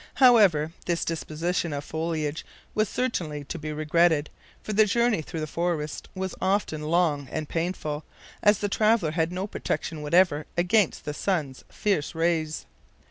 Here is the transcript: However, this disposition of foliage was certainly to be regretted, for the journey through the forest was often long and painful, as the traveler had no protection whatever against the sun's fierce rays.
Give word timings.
However, 0.15 0.71
this 0.87 1.05
disposition 1.05 1.73
of 1.73 1.83
foliage 1.83 2.43
was 2.73 2.89
certainly 2.89 3.43
to 3.43 3.59
be 3.59 3.71
regretted, 3.71 4.31
for 4.63 4.73
the 4.73 4.85
journey 4.85 5.21
through 5.21 5.41
the 5.41 5.45
forest 5.45 6.09
was 6.15 6.33
often 6.41 6.81
long 6.81 7.27
and 7.31 7.47
painful, 7.47 8.03
as 8.41 8.57
the 8.57 8.67
traveler 8.67 9.11
had 9.11 9.31
no 9.31 9.45
protection 9.45 10.01
whatever 10.01 10.47
against 10.57 11.05
the 11.05 11.13
sun's 11.13 11.63
fierce 11.69 12.15
rays. 12.15 12.65